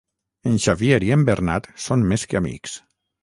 En 0.51 0.55
Xavier 0.63 0.97
i 1.09 1.13
en 1.17 1.27
Bernat 1.27 1.69
són 1.87 2.07
més 2.13 2.27
que 2.33 2.41
amics. 2.43 2.77